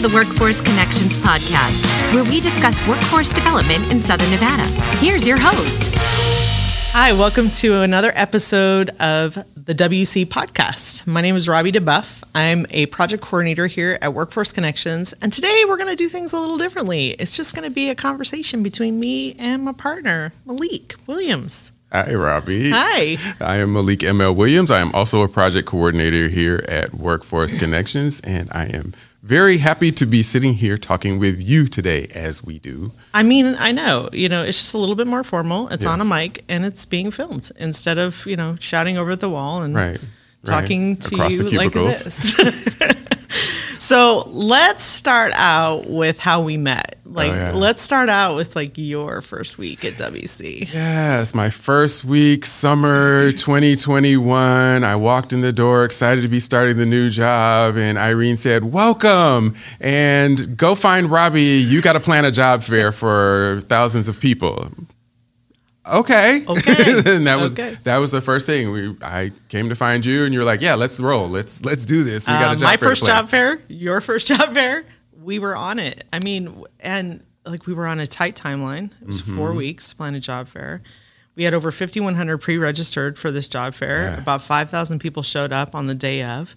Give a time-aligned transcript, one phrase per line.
[0.00, 1.84] to the Workforce Connections podcast,
[2.14, 4.64] where we discuss workforce development in Southern Nevada.
[4.96, 5.90] Here's your host.
[6.92, 11.06] Hi, welcome to another episode of the WC podcast.
[11.06, 12.22] My name is Robbie DeBuff.
[12.34, 16.32] I'm a project coordinator here at Workforce Connections, and today we're going to do things
[16.32, 17.10] a little differently.
[17.10, 21.72] It's just going to be a conversation between me and my partner, Malik Williams.
[21.92, 22.70] Hi, Robbie.
[22.70, 23.18] Hi.
[23.40, 24.70] I am Malik ML Williams.
[24.70, 29.92] I am also a project coordinator here at Workforce Connections, and I am very happy
[29.92, 32.92] to be sitting here talking with you today as we do.
[33.12, 35.68] I mean, I know, you know, it's just a little bit more formal.
[35.68, 35.90] It's Yes.
[35.92, 39.62] on a mic and it's being filmed instead of, you know, shouting over the wall
[39.62, 40.00] and Right.
[40.44, 41.00] talking right.
[41.02, 42.34] to Across you like this.
[43.80, 46.96] so let's start out with how we met.
[47.06, 47.52] Oh, like, Oh, yeah.
[47.52, 50.72] let's start out with like your first week at WC.
[50.72, 54.84] Yes, my first week, summer 2021.
[54.84, 58.64] I walked in the door excited to be starting the new job, and Irene said,
[58.72, 61.40] Welcome, and go find Robbie.
[61.42, 64.70] You got to plan a job fair for thousands of people.
[65.92, 66.44] Okay.
[66.46, 67.02] Okay.
[67.16, 67.76] and that was Okay.
[67.84, 68.70] that was the first thing.
[68.72, 71.28] We I came to find you, and you were like, "Yeah, let's roll.
[71.28, 72.26] Let's let's do this.
[72.26, 74.84] We got Uh, a job my fair first plan." job fair, your first job fair,
[75.22, 76.04] we were on it.
[76.12, 78.90] I mean, and like we were on a tight timeline.
[79.00, 79.36] It was Mm-hmm.
[79.36, 80.82] four weeks to plan a job fair.
[81.36, 84.02] We had over 5,100 pre registered for this job fair.
[84.02, 84.18] Yeah.
[84.18, 86.54] About 5,000 people showed up on the day of.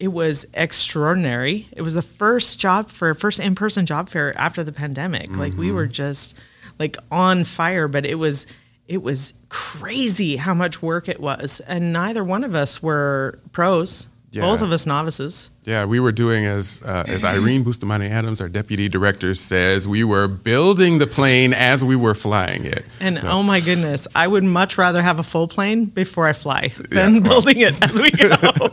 [0.00, 1.68] It was extraordinary.
[1.72, 5.30] It was the first job fair, first in person job fair after the pandemic.
[5.36, 5.76] Like we Mm-hmm.
[5.76, 6.34] were just
[6.80, 8.46] like on fire, but it was
[8.88, 11.60] it was crazy how much work it was.
[11.66, 14.08] And neither one of us were pros.
[14.32, 15.48] Both of us novices.
[15.62, 20.02] Yeah, we were doing as uh, as Irene Bustamante Adams, our deputy director, says, we
[20.02, 22.84] were building the plane as we were flying it.
[22.98, 26.72] And oh my goodness, I would much rather have a full plane before I fly
[26.90, 27.42] than Yeah, well.
[27.42, 28.28] building it as we go.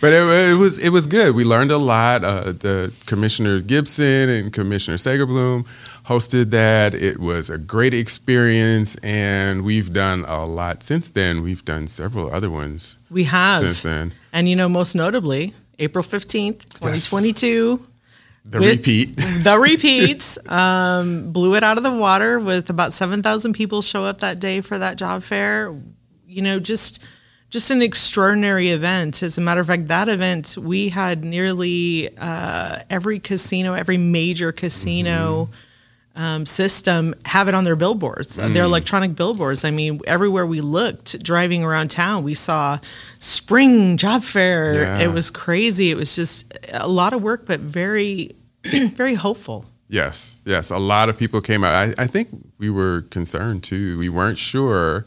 [0.00, 1.34] But it, it was it was good.
[1.34, 2.22] We learned a lot.
[2.22, 5.66] Uh, the Commissioner Gibson and Commissioner Segerblom
[6.08, 6.94] hosted that.
[6.94, 11.42] It was a great experience, and we've done a lot since then.
[11.42, 13.62] We've done several other ones we have.
[13.62, 14.14] since then.
[14.32, 17.86] And you know, most notably, April 15th, 2022,
[18.44, 19.16] The With- repeat.
[19.42, 24.20] the repeats um, blew it out of the water with about 7,000 people show up
[24.20, 25.74] that day for that job fair.
[26.26, 27.00] You know, just
[27.50, 29.22] just an extraordinary event.
[29.22, 34.52] As a matter of fact, that event we had nearly uh, every casino, every major
[34.52, 35.48] casino.
[36.18, 39.64] Um, system have it on their billboards, uh, their electronic billboards.
[39.64, 42.80] I mean, everywhere we looked, driving around town, we saw
[43.20, 44.82] spring job fair.
[44.82, 44.98] Yeah.
[44.98, 45.92] It was crazy.
[45.92, 48.34] It was just a lot of work, but very,
[48.64, 49.64] very hopeful.
[49.88, 50.70] Yes, yes.
[50.70, 51.72] A lot of people came out.
[51.74, 53.96] I, I think we were concerned too.
[53.96, 55.06] We weren't sure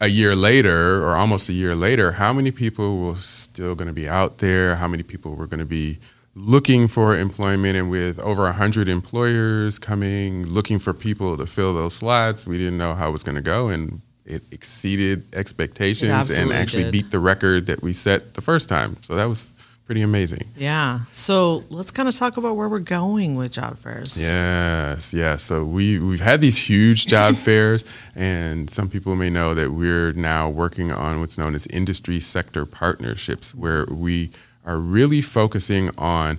[0.00, 3.94] a year later or almost a year later how many people were still going to
[3.94, 5.98] be out there, how many people were going to be
[6.38, 7.76] looking for employment.
[7.76, 12.78] And with over 100 employers coming, looking for people to fill those slots, we didn't
[12.78, 13.68] know how it was going to go.
[13.68, 16.92] And it exceeded expectations and actually did.
[16.92, 18.96] beat the record that we set the first time.
[19.02, 19.48] So that was
[19.86, 20.46] pretty amazing.
[20.54, 21.00] Yeah.
[21.10, 24.20] So let's kind of talk about where we're going with job fairs.
[24.20, 25.42] Yes, yes.
[25.42, 30.12] So we we've had these huge job fairs, and some people may know that we're
[30.12, 34.30] now working on what's known as industry sector partnerships, where we
[34.68, 36.38] are really focusing on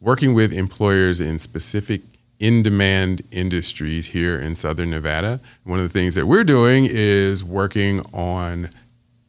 [0.00, 2.00] working with employers in specific
[2.38, 5.40] in-demand industries here in Southern Nevada.
[5.64, 8.70] One of the things that we're doing is working on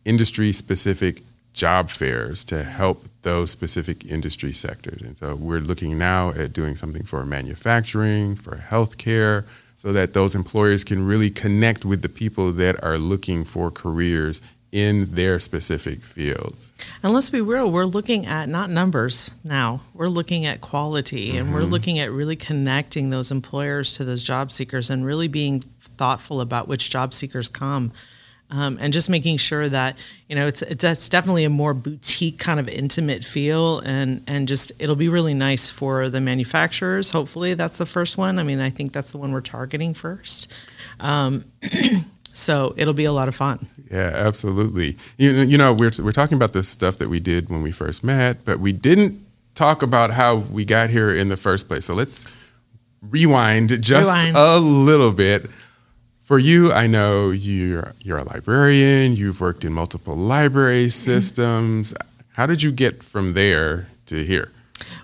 [0.06, 1.22] industry-specific
[1.54, 5.02] job fairs to help those specific industry sectors.
[5.02, 10.36] And so we're looking now at doing something for manufacturing, for healthcare, so that those
[10.36, 14.42] employers can really connect with the people that are looking for careers
[14.72, 16.72] in their specific fields.
[17.02, 19.82] And let's be real, we're looking at not numbers now.
[19.94, 24.52] We're looking at quality and we're looking at really connecting those employers to those job
[24.52, 25.64] seekers and really being
[25.98, 27.92] thoughtful about which job seekers come.
[28.50, 29.98] Um, and just making sure that
[30.30, 34.48] you know it's it's that's definitely a more boutique kind of intimate feel and and
[34.48, 38.62] just it'll be really nice for the manufacturers hopefully that's the first one i mean
[38.62, 40.48] i think that's the one we're targeting first
[41.02, 41.44] um,
[42.34, 44.98] so it'll be a lot of fun Yeah, absolutely.
[45.18, 47.72] You know, you know, we're we're talking about this stuff that we did when we
[47.72, 49.26] first met, but we didn't
[49.56, 51.86] talk about how we got here in the first place.
[51.86, 52.26] So let's
[53.02, 54.38] rewind just Rewind.
[54.38, 55.50] a little bit.
[56.24, 59.16] For you, I know you're you're a librarian.
[59.16, 60.90] You've worked in multiple library mm-hmm.
[60.90, 61.94] systems.
[62.34, 64.52] How did you get from there to here?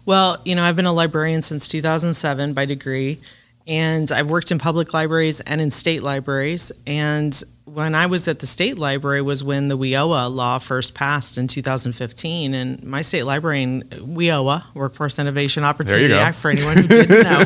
[0.05, 3.19] Well, you know, I've been a librarian since 2007 by degree,
[3.67, 6.71] and I've worked in public libraries and in state libraries.
[6.85, 11.37] And when I was at the state library was when the WIOA law first passed
[11.37, 16.13] in 2015, and my state librarian, WIOA, Workforce Innovation Opportunity.
[16.13, 17.43] Act, for anyone who didn't know,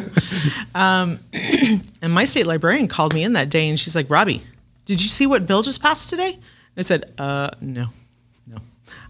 [0.76, 1.20] um,
[2.02, 4.42] and my state librarian called me in that day, and she's like, "Robbie,
[4.86, 6.40] did you see what bill just passed today?"
[6.76, 7.90] I said, "Uh, no,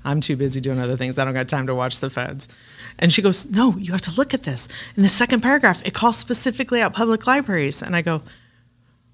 [0.03, 1.18] I'm too busy doing other things.
[1.18, 2.47] I don't got time to watch the feds."
[3.00, 4.68] And she goes, "No, you have to look at this.
[4.95, 8.21] In the second paragraph, it calls specifically out public libraries." And I go,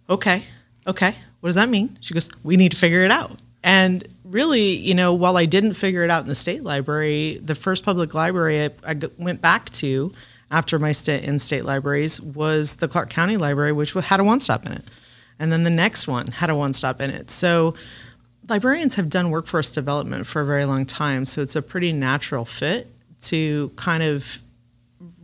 [0.10, 0.44] "Okay,
[0.88, 4.76] okay, what does that mean?" She goes, "We need to figure it out." And really,
[4.78, 8.14] you know, while I didn't figure it out in the state library, the first public
[8.14, 10.12] library I went back to
[10.52, 14.40] after my stint in state libraries was the Clark County Library, which had a one
[14.40, 14.84] stop in it.
[15.40, 17.32] And then the next one had a one stop in it.
[17.32, 17.74] So
[18.50, 21.26] librarians have done workforce development for a very long time.
[21.26, 22.88] So it's a pretty natural fit
[23.24, 24.40] to kind of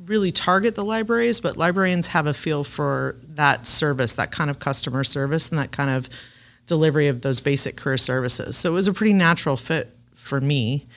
[0.06, 4.60] really target the libraries, but librarians have a feel for that service, that kind of
[4.60, 6.10] customer service, and that kind of
[6.66, 8.58] delivery of those basic career services.
[8.58, 10.88] So it was a pretty natural fit for me.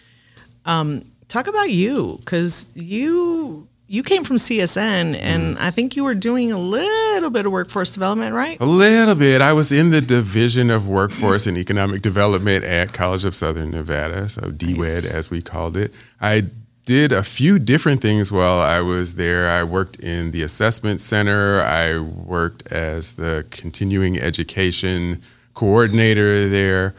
[0.64, 5.14] Um, talk about you, because you you came from CSN, mm-hmm.
[5.16, 8.58] and I think you were doing a little bit of workforce development, right?
[8.58, 9.42] A little bit.
[9.42, 14.30] I was in the Division of Workforce and Economic Development at College of Southern Nevada,
[14.30, 15.10] so DWED Nice.
[15.10, 15.92] as we called it.
[16.22, 16.44] I
[16.86, 19.50] did a few different things while I was there.
[19.50, 21.60] I worked in the assessment center.
[21.60, 25.20] I worked as the continuing education
[25.52, 26.94] coordinator there.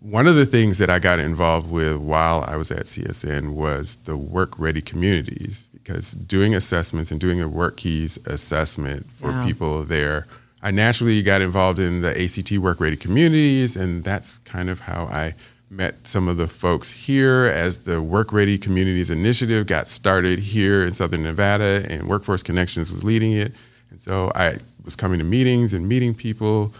[0.00, 3.96] One of the things that I got involved with while I was at CSN was
[4.04, 9.44] the work ready communities because doing assessments and doing a work keys assessment for Wow.
[9.44, 10.26] people there,
[10.62, 15.04] I naturally got involved in the ACT work ready communities, and that's kind of how
[15.04, 15.34] I
[15.70, 20.84] met some of the folks here as the Work Ready Communities Initiative got started here
[20.84, 23.52] in Southern Nevada, and Workforce Connections was leading it.
[23.90, 26.72] And so I was coming to meetings and meeting people.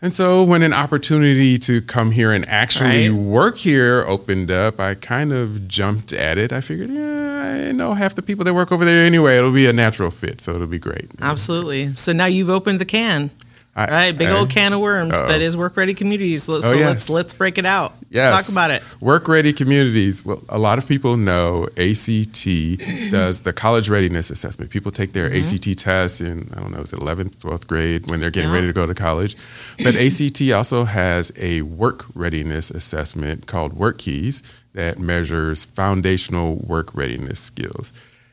[0.00, 3.16] And so when an opportunity to come here and actually Right.
[3.18, 6.52] work here opened up, I kind of jumped at it.
[6.52, 9.36] I figured, yeah, I know half the people that work over there anyway.
[9.36, 11.10] It'll be a natural fit, so it'll be great.
[11.20, 11.94] Absolutely.
[11.94, 13.30] So now you've opened the can,
[13.74, 14.12] I- right?
[14.18, 15.28] Big I- old can of worms Uh-oh.
[15.28, 16.46] that is work ready communities.
[16.48, 16.86] Oh, so Oh, yes.
[16.88, 17.94] let's let's break it out.
[18.10, 18.44] Yes.
[18.44, 18.82] Talk about it.
[19.00, 20.22] Work ready communities.
[20.24, 22.44] Well, a lot of people know ACT
[23.10, 24.70] does the college readiness assessment.
[24.70, 25.54] People take their mm-hmm.
[25.72, 28.56] ACT test in, I don't know, is it 11th, 12th grade when they're getting Yeah.
[28.56, 29.36] ready to go to college.
[29.82, 34.42] But ACT also has a work readiness assessment called Work Keys
[34.74, 37.92] that measures foundational work readiness skills.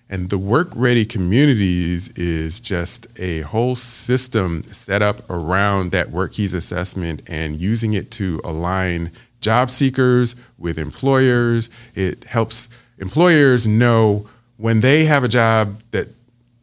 [0.10, 6.34] And the work ready communities is just a whole system set up around that work
[6.34, 11.70] keys assessment and using it to align job seekers with employers.
[11.94, 14.28] It helps employers know
[14.58, 16.08] when they have a job that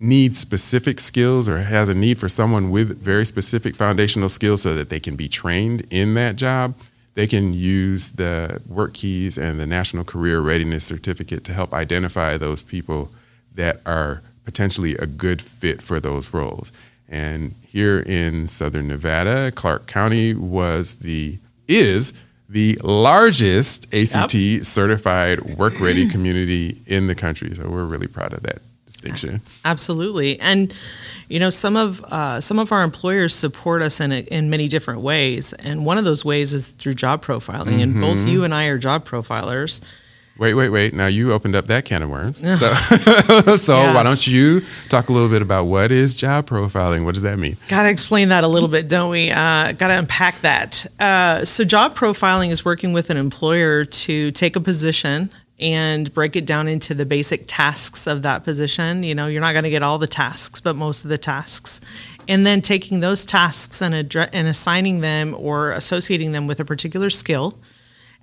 [0.01, 4.75] needs specific skills or has a need for someone with very specific foundational skills so
[4.75, 6.75] that they can be trained in that job
[7.15, 12.37] they can use the work keys and the national career readiness certificate to help identify
[12.37, 13.11] those people
[13.57, 16.73] that are potentially a good fit for those roles
[17.09, 21.39] and here in southern nevada clark county was the
[21.69, 22.13] is
[22.49, 24.33] the largest act
[24.65, 30.39] certified work ready community in the country so we're really proud of that distinction Absolutely,
[30.41, 30.73] and
[31.29, 34.69] you know some of uh, some of our employers support us in a, in many
[34.69, 37.83] different ways, and one of those ways is through job profiling.
[37.83, 38.29] And both Mm-hmm.
[38.29, 39.81] you and I are job profilers.
[40.39, 40.93] Wait, wait, wait.
[40.93, 42.43] Now you opened up that can of worms.
[42.57, 42.73] So,
[43.57, 47.05] so why don't you talk a little bit about what is job profiling?
[47.05, 47.57] What does that mean?
[47.69, 49.31] Got to explain that a little bit, don't we?
[49.31, 50.87] Uh, Got to unpack that.
[50.99, 56.37] Uh, so, job profiling is working with an employer to take a position and break
[56.37, 59.03] it down into the basic tasks of that position.
[59.03, 61.81] You know, you're not going to get all the tasks, but most of the tasks.
[62.29, 66.65] And then taking those tasks and, addre- and assigning them or associating them with a
[66.65, 67.59] particular skill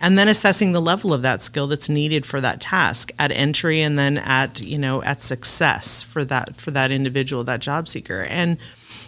[0.04, 3.80] and then assessing the level of that skill that's needed for that task at entry
[3.80, 8.24] and then at you know at success for that for that individual that job seeker.
[8.24, 8.58] And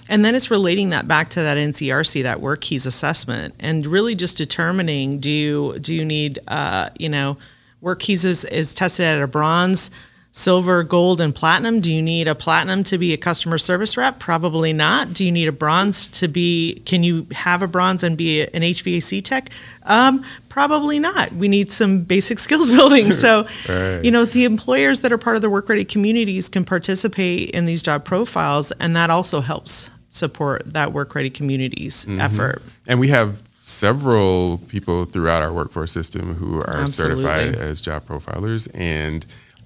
[0.08, 4.16] and then it's relating that back to that NCRC that work keys assessment and really
[4.16, 7.38] just determining do you do you need uh, you know
[7.82, 9.92] work keys is, is tested at a bronze
[10.36, 11.80] silver gold and platinum.
[11.80, 14.20] Do you need a platinum to be a customer service rep?
[14.20, 15.13] Probably not.
[15.13, 18.62] Do you need a bronze to be can you have a bronze and be an
[18.62, 19.50] hvac tech?
[19.84, 21.32] Um, probably not.
[21.32, 23.13] We need some basic skills building.
[23.13, 24.04] So Right.
[24.04, 27.65] you know the employers that are part of the work ready communities can participate in
[27.65, 32.62] these job profiles and that also helps support that work ready communities effort.
[32.86, 37.24] And we have several people throughout our workforce system who are Absolutely.
[37.24, 39.25] certified as job profilers and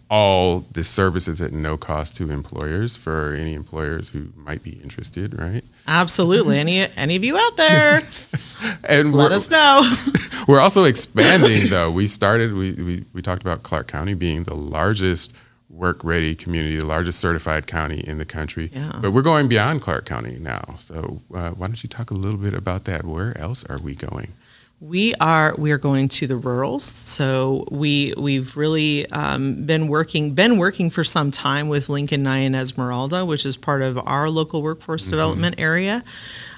[0.10, 5.38] all the services at no cost to employers for any employers who might be interested,
[5.38, 5.64] right?
[5.88, 8.02] absolutely any any of you out there
[8.88, 9.90] and Let us know.
[10.48, 11.92] We're also expanding, though.
[11.92, 15.34] We started, we, we, we talked about Clark County being the largest
[15.70, 18.70] work ready community, the largest certified county in the country.
[18.74, 18.98] Yeah.
[19.02, 20.76] But we're going beyond Clark County now.
[20.80, 23.06] So uh, why don't you talk a little bit about that?
[23.06, 24.34] Where else are we going?
[24.82, 26.86] We are we are going to the rurals.
[26.86, 32.38] So we we've really um, been working been working for some time with Lincoln Nye
[32.38, 36.02] and Esmeralda, which is part of our local workforce development area.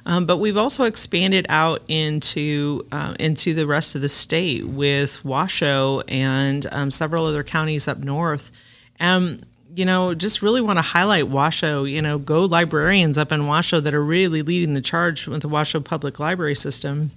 [0.06, 5.26] Um, but we've also expanded out into uh, into the rest of the state with
[5.26, 8.52] Washoe and um, several other counties up north.
[9.00, 9.40] Um,
[9.74, 11.86] you know, just really want to highlight Washoe.
[11.86, 15.50] You know, go librarians up in Washoe that are really leading the charge with the
[15.50, 17.14] Washoe Public Library System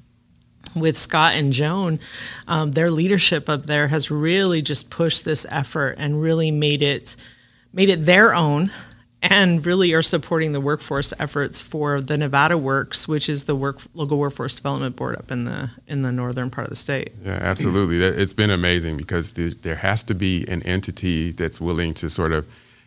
[0.74, 1.98] with Scott and Joan,
[2.48, 7.16] um, their leadership up there has really just pushed this effort and really made it
[7.72, 8.70] made it their own,
[9.20, 13.80] and really are supporting the workforce efforts for the Nevada Works, which is the work
[13.94, 17.12] local workforce development board up in the in the northern part of the state.
[17.24, 18.04] Yeah, absolutely.
[18.04, 22.32] It's been amazing because the, there has to be an entity that's willing to sort
[22.32, 22.46] of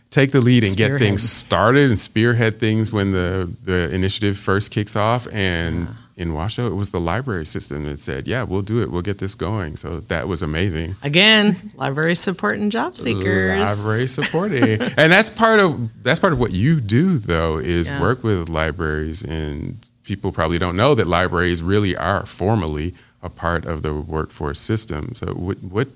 [0.10, 4.72] take the lead and get things started and spearhead things when the, the initiative first
[4.72, 5.28] kicks off.
[5.34, 8.90] And in Washoe, it was the library system that said, yeah, we'll do it.
[8.92, 9.78] We'll get this going.
[9.78, 10.96] So that was amazing.
[11.04, 13.78] Again, library support and job seekers.
[13.80, 18.02] Library supporting, and that's part of that's part of what you do though is Yeah.
[18.02, 23.66] work with libraries, and people probably don't know that libraries really are formally a part
[23.66, 25.14] of the workforce system.
[25.14, 25.88] So what what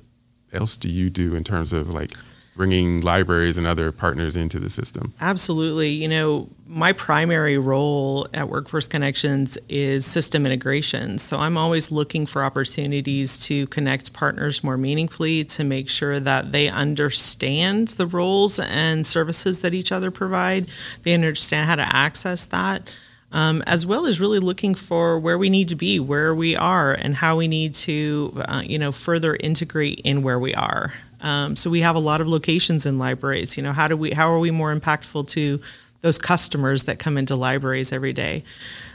[0.54, 2.12] else do you do in terms of like
[2.56, 5.14] bringing libraries and other partners into the system?
[5.22, 5.90] Absolutely.
[5.90, 11.18] You know, my primary role at Workforce Connections is system integration.
[11.18, 16.52] So I'm always looking for opportunities to connect partners more meaningfully to make sure that
[16.52, 20.68] they understand the roles and services that each other provide.
[21.04, 22.90] They understand how to access that.
[23.34, 26.94] Um, as well as really looking for where we need to be, where we are,
[26.94, 30.94] and how we need to, uh, you know, further integrate in where we are.
[31.22, 33.56] Um, so we have a lot of locations in libraries.
[33.56, 35.62] You know, how do we, how are we more impactful to
[36.02, 38.44] those customers that come into libraries every day?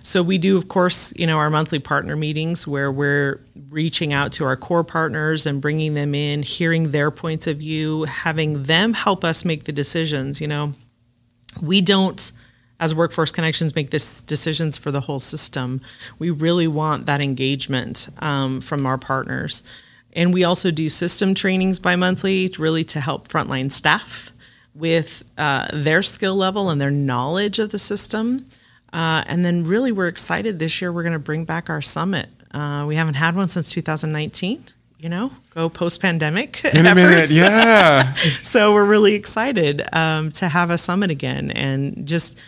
[0.02, 3.40] So we do, of course, you know, our monthly partner meetings where we're
[3.70, 8.04] reaching out to our core partners and bringing them in, hearing their points of view,
[8.04, 10.40] having them help us make the decisions.
[10.40, 10.72] You know,
[11.60, 12.32] we don't
[12.78, 15.80] as workforce connections make this decisions for the whole system
[16.18, 19.62] we really want that engagement um, from our partners.
[20.12, 24.32] And we also do system trainings bi-monthly really to help frontline staff
[24.74, 28.46] with uh, their skill level and their knowledge of the system.
[28.92, 32.28] Uh, and then really we're excited this year we're going to bring back our summit.
[32.52, 34.64] Uh, we haven't had one since 2019
[34.98, 38.12] you know go post-pandemic In a minute, yeah.
[38.42, 42.38] so we're really excited um, to have a summit again and just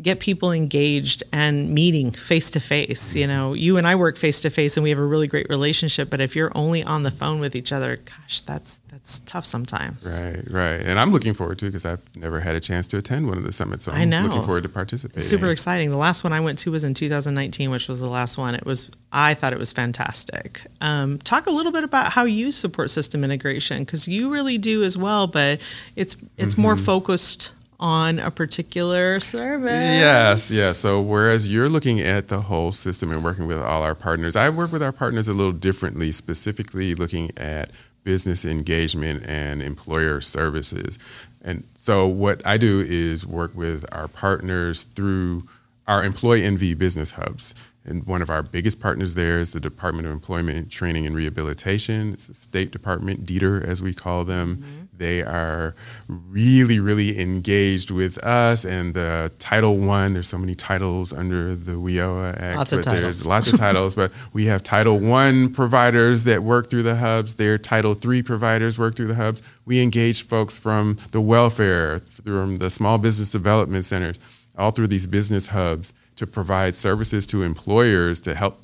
[0.00, 3.14] get people engaged and meeting face to face.
[3.14, 5.48] You know, you and I work face to face, and we have a really great
[5.48, 6.10] relationship.
[6.10, 10.22] But if you're only on the phone with each other, gosh, that's that's tough sometimes.
[10.22, 10.80] Right, right.
[10.80, 13.38] And I'm looking forward to it because I've never had a chance to attend one
[13.38, 13.84] of the summits.
[13.84, 14.22] So I I'm know.
[14.22, 15.22] looking forward to participating.
[15.22, 15.90] Super exciting.
[15.90, 18.54] The last one I went to was in 2019, which was the last one.
[18.54, 20.62] It was I thought it was fantastic.
[20.80, 24.82] Um, talk a little bit about how you support system integration because you really do
[24.82, 25.60] as well, but
[25.94, 29.70] it's it's more focused on a particular service.
[29.70, 30.78] Yes, yes.
[30.78, 34.48] So whereas you're looking at the whole system and working with all our partners, I
[34.48, 37.70] work with our partners a little differently, specifically looking at
[38.04, 40.98] business engagement and employer services.
[41.42, 45.48] And so what I do is work with our partners through
[45.86, 47.54] our EmployNV business hubs.
[47.86, 52.14] And one of our biggest partners there is the Department of Employment, Training, and Rehabilitation.
[52.14, 54.56] It's a state department, DETR, as we call them.
[54.56, 54.82] Mm-hmm.
[54.98, 55.76] They are
[56.08, 60.14] really, really engaged with us and the Title One.
[60.14, 62.56] There's so many titles under the WIOA Act.
[62.56, 63.02] Lots of but titles.
[63.02, 67.36] There's lots of titles, but we have Title One providers that work through the hubs.
[67.36, 69.42] Their Title Three providers work through the hubs.
[69.64, 74.18] We engage folks from the welfare, from the small business development centers,
[74.58, 78.62] all through these business hubs to provide services to employers to help,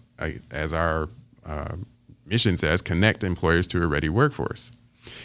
[0.50, 1.08] as our
[1.46, 1.76] uh,
[2.26, 4.70] mission says, connect employers to a ready workforce.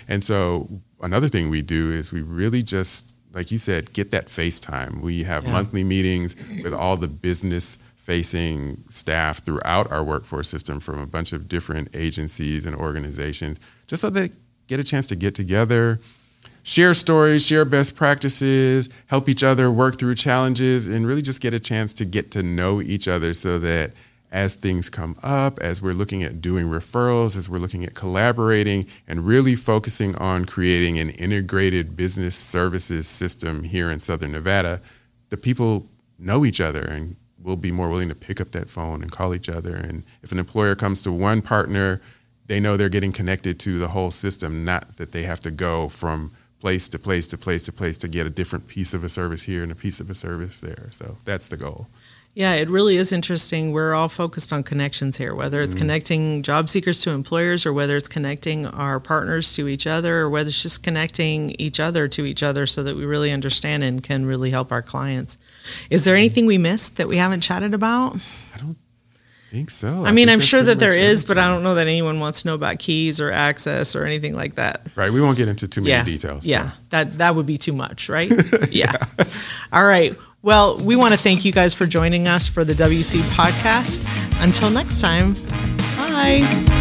[0.08, 0.70] And so
[1.02, 5.02] another thing we do is we really just, like you said, get that face time.
[5.02, 5.52] We have Yeah.
[5.52, 11.34] monthly meetings with all the business facing staff throughout our workforce system from a bunch
[11.34, 14.32] of different agencies and organizations, just so they
[14.68, 16.00] get a chance to get together,
[16.68, 21.54] share stories, share best practices, help each other work through challenges, and really just get
[21.54, 23.94] a chance to get to know each other so that
[24.34, 28.86] as things come up, as we're looking at doing referrals, as we're looking at collaborating,
[29.08, 34.82] and really focusing on creating an integrated business services system here in Southern Nevada,
[35.30, 35.88] the people
[36.20, 39.34] know each other and we'll be more willing to pick up that phone and call
[39.34, 39.74] each other.
[39.74, 42.02] And if an employer comes to one partner,
[42.48, 45.88] they know they're getting connected to the whole system, not that they have to go
[45.88, 49.10] from place to place to place to place to get a different piece of a
[49.10, 50.88] service here and a piece of a service there.
[50.92, 51.88] So that's the goal.
[52.38, 53.72] Yeah, it really is interesting.
[53.72, 57.74] We're all focused on connections here, whether it's mm connecting job seekers to employers or
[57.74, 62.08] whether it's connecting our partners to each other or whether it's just connecting each other
[62.08, 65.38] to each other so that we really understand and can really help our clients.
[65.90, 68.18] Is there anything we missed that we haven't chatted about?
[68.54, 68.78] I don't
[69.52, 70.06] think so.
[70.06, 72.42] I, I mean, I'm sure that there is, but I don't know that anyone wants
[72.42, 74.88] to know about keys or access or anything like that.
[74.96, 75.12] Right.
[75.12, 76.04] We won't get into too many yeah.
[76.04, 76.46] details.
[76.46, 76.72] Yeah.
[76.72, 76.78] So.
[76.90, 78.30] That that would be too much, right?
[78.72, 78.94] yeah.
[79.18, 79.26] yeah.
[79.72, 80.16] All right.
[80.42, 84.06] Well, we want to thank you guys for joining us for the WC podcast.
[84.42, 85.34] Until next time,
[85.98, 86.77] bye.